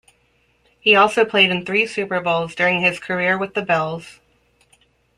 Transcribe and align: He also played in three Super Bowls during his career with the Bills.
He 0.79 0.95
also 0.95 1.25
played 1.25 1.51
in 1.51 1.63
three 1.63 1.85
Super 1.85 2.19
Bowls 2.21 2.55
during 2.55 2.81
his 2.81 2.99
career 2.99 3.37
with 3.37 3.53
the 3.53 3.61
Bills. 3.61 4.19